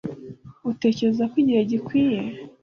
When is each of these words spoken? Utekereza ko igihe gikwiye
Utekereza 0.71 1.23
ko 1.31 1.35
igihe 1.41 1.61
gikwiye 1.71 2.19